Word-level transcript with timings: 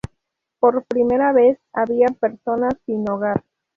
Por 0.59 0.83
primera 0.85 1.31
vez, 1.31 1.59
había 1.73 2.07
personas 2.07 2.73
sin 2.87 3.07
hogar. 3.07 3.43